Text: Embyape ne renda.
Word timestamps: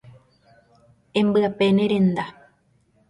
Embyape 1.19 1.67
ne 1.75 1.85
renda. 1.91 2.25